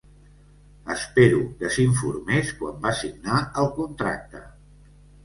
[0.93, 4.43] Espero que s'informés quan va signar el contracte.